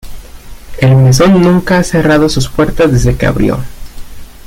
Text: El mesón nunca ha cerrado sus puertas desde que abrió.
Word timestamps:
El 0.79 0.95
mesón 0.95 1.39
nunca 1.43 1.77
ha 1.77 1.83
cerrado 1.83 2.27
sus 2.27 2.49
puertas 2.49 2.91
desde 2.91 3.15
que 3.17 3.27
abrió. 3.27 3.59